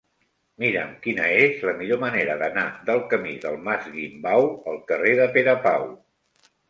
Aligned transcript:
Mira'm 0.61 0.93
quina 1.03 1.27
és 1.41 1.59
la 1.69 1.73
millor 1.81 2.01
manera 2.03 2.37
d'anar 2.39 2.65
del 2.87 3.03
camí 3.11 3.35
del 3.47 3.59
Mas 3.69 3.87
Guimbau 3.99 4.49
al 4.73 4.81
carrer 4.93 5.13
de 5.21 5.29
Pere 5.37 5.55
Pau. 5.67 5.87